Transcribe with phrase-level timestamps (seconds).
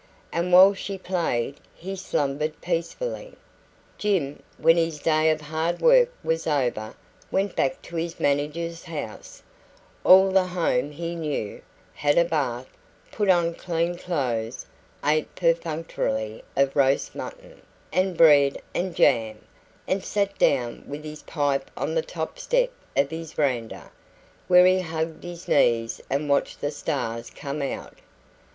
[0.33, 3.35] And while she played he slumbered peacefully.
[3.99, 6.95] Jim, when his day of hard work was over,
[7.29, 9.43] went back to his manager's house
[10.03, 11.61] all the home he knew
[11.93, 12.65] had a bath,
[13.11, 14.65] put on clean clothes,
[15.05, 17.61] ate perfunctorily of roast mutton,
[17.93, 19.37] and bread and jam,
[19.87, 23.91] and sat down with his pipe on the top step of his verandah,
[24.47, 27.97] where he hugged his knees and watched the stars come out.